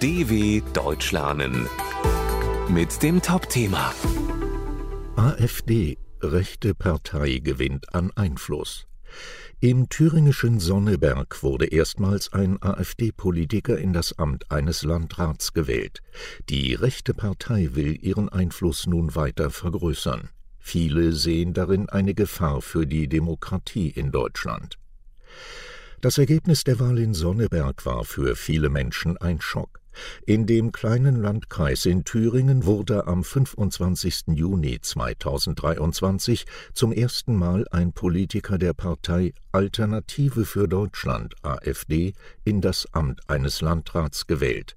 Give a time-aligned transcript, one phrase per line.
[0.00, 1.70] DW Deutsch lernen
[2.68, 3.94] mit dem Top-Thema
[5.16, 8.86] AfD, rechte Partei gewinnt an Einfluss.
[9.60, 16.02] Im thüringischen Sonneberg wurde erstmals ein AfD-Politiker in das Amt eines Landrats gewählt.
[16.50, 20.28] Die rechte Partei will ihren Einfluss nun weiter vergrößern.
[20.58, 24.76] Viele sehen darin eine Gefahr für die Demokratie in Deutschland.
[26.02, 29.80] Das Ergebnis der Wahl in Sonneberg war für viele Menschen ein Schock.
[30.26, 34.24] In dem kleinen Landkreis in Thüringen wurde am 25.
[34.34, 42.14] Juni 2023 zum ersten Mal ein Politiker der Partei Alternative für Deutschland AfD
[42.44, 44.76] in das Amt eines Landrats gewählt.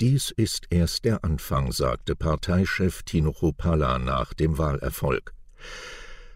[0.00, 5.34] Dies ist erst der Anfang, sagte Parteichef Tino Chopalla nach dem Wahlerfolg.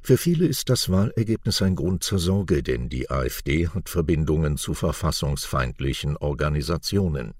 [0.04, 4.74] Für viele ist das Wahlergebnis ein Grund zur Sorge, denn die AfD hat Verbindungen zu
[4.74, 7.34] verfassungsfeindlichen Organisationen.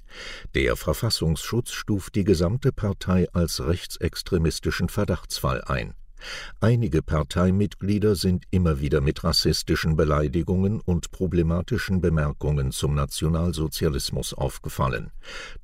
[0.54, 5.94] Der Verfassungsschutz stuft die gesamte Partei als rechtsextremistischen Verdachtsfall ein.
[6.60, 15.10] Einige Parteimitglieder sind immer wieder mit rassistischen Beleidigungen und problematischen Bemerkungen zum Nationalsozialismus aufgefallen.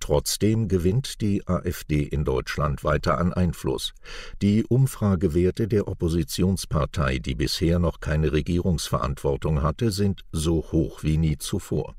[0.00, 3.94] Trotzdem gewinnt die AfD in Deutschland weiter an Einfluss.
[4.42, 11.38] Die Umfragewerte der Oppositionspartei, die bisher noch keine Regierungsverantwortung hatte, sind so hoch wie nie
[11.38, 11.94] zuvor.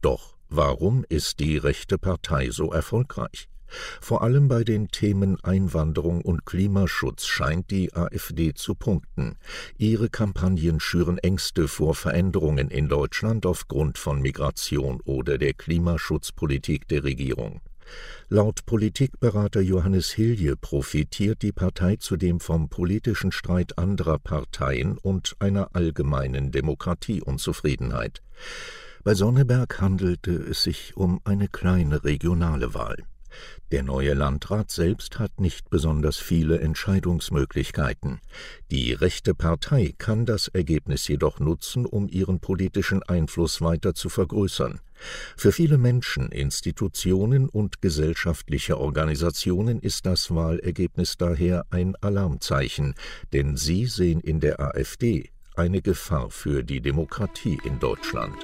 [0.00, 3.48] Doch warum ist die rechte Partei so erfolgreich?
[4.00, 9.36] Vor allem bei den Themen Einwanderung und Klimaschutz scheint die AfD zu punkten.
[9.76, 17.04] Ihre Kampagnen schüren Ängste vor Veränderungen in Deutschland aufgrund von Migration oder der Klimaschutzpolitik der
[17.04, 17.60] Regierung.
[18.28, 25.70] Laut Politikberater Johannes Hilje profitiert die Partei zudem vom politischen Streit anderer Parteien und einer
[25.74, 28.22] allgemeinen Demokratieunzufriedenheit.
[29.04, 33.04] Bei Sonneberg handelte es sich um eine kleine regionale Wahl.
[33.72, 38.20] Der neue Landrat selbst hat nicht besonders viele Entscheidungsmöglichkeiten.
[38.70, 44.80] Die rechte Partei kann das Ergebnis jedoch nutzen, um ihren politischen Einfluss weiter zu vergrößern.
[45.36, 52.94] Für viele Menschen, Institutionen und gesellschaftliche Organisationen ist das Wahlergebnis daher ein Alarmzeichen,
[53.32, 58.36] denn sie sehen in der AfD eine Gefahr für die Demokratie in Deutschland.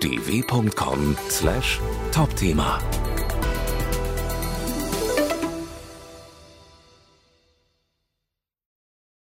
[0.00, 2.80] dw.com/topthema